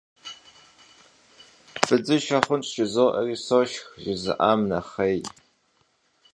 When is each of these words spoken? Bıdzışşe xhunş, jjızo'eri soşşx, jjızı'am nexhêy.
Bıdzışşe 1.85 2.37
xhunş, 2.45 2.67
jjızo'eri 2.75 3.35
soşşx, 3.47 3.81
jjızı'am 4.01 4.59
nexhêy. 4.69 5.19